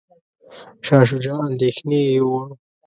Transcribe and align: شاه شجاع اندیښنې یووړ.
شاه 0.85 1.05
شجاع 1.09 1.39
اندیښنې 1.47 1.99
یووړ. 2.17 2.45